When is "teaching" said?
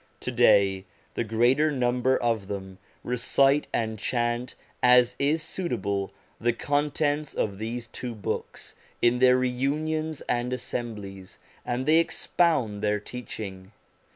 12.99-13.73